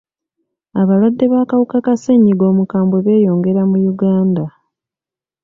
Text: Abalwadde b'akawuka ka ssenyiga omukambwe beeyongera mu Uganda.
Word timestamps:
Abalwadde 0.81 1.25
b'akawuka 1.31 1.77
ka 1.85 1.93
ssenyiga 1.97 2.43
omukambwe 2.51 2.97
beeyongera 3.05 3.61
mu 3.71 3.77
Uganda. 3.91 4.43